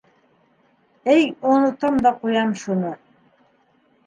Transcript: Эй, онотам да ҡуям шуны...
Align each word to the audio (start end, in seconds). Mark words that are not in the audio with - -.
Эй, 1.15 1.25
онотам 1.51 1.99
да 2.07 2.13
ҡуям 2.25 2.57
шуны... 2.65 2.95